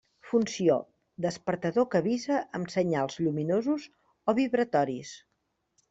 [0.27, 0.77] Funció:
[1.25, 3.89] despertador que avisa amb senyals lluminosos
[4.31, 5.15] o vibratoris.